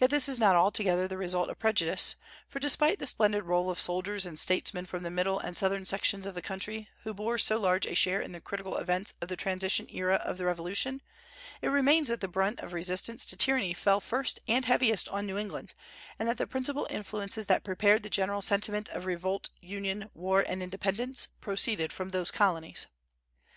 [0.00, 2.16] Yet this is not altogether the result of prejudice;
[2.48, 6.26] for, despite the splendid roll of soldiers and statesmen from the Middle and Southern sections
[6.26, 9.36] of the country who bore so large a share in the critical events of the
[9.36, 11.02] transition era of the Revolution,
[11.62, 15.38] it remains that the brunt of resistance to tyranny fell first and heaviest on New
[15.38, 15.76] England,
[16.18, 20.64] and that the principal influences that prepared the general sentiment of revolt, union, war, and
[20.64, 22.88] independence proceeded from those colonies.